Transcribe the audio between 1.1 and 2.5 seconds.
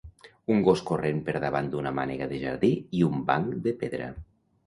per davant d'una mànega de